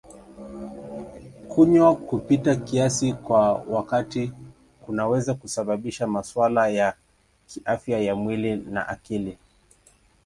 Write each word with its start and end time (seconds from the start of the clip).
Kunywa 1.47 1.95
kupita 1.95 2.55
kiasi 2.55 3.13
kwa 3.13 3.53
wakati 3.53 4.31
kunaweza 4.85 5.33
kusababisha 5.33 6.07
masuala 6.07 6.67
ya 6.67 6.93
kiafya 7.47 7.99
ya 7.99 8.15
mwili 8.15 8.55
na 8.55 8.87
akili. 8.87 9.37